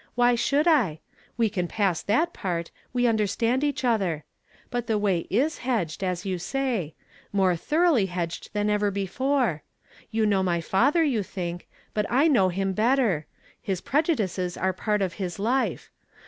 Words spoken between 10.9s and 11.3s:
you